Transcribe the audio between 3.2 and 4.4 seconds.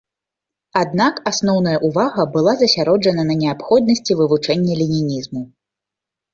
на неабходнасці